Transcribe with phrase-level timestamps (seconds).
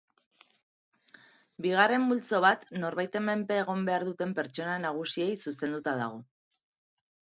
[1.65, 6.23] Bigarren multzo bat norbaiten menpe egon behar duten pertsona nagusiei zuzenduta dago.